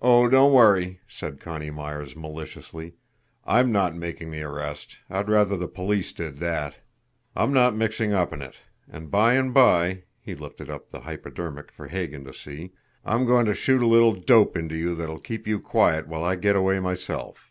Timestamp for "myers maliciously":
1.72-2.94